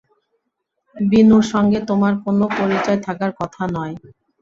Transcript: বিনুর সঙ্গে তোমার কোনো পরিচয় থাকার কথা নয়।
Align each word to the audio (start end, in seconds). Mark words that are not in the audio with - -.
বিনুর 0.95 1.43
সঙ্গে 1.53 1.79
তোমার 1.89 2.13
কোনো 2.25 2.45
পরিচয় 2.57 2.99
থাকার 3.05 3.31
কথা 3.39 3.63
নয়। 3.75 3.95